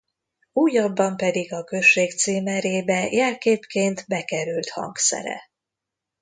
Újabban 0.53 1.17
pedig 1.17 1.53
a 1.53 1.63
község 1.63 2.11
címerébe 2.13 3.07
jelképként 3.11 4.05
bekerült 4.07 4.69
hangszere. 4.69 5.41